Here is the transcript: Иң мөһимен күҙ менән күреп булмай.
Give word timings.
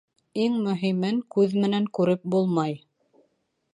Иң 0.43 0.55
мөһимен 0.67 1.21
күҙ 1.37 1.53
менән 1.65 1.87
күреп 1.99 2.27
булмай. 2.37 2.77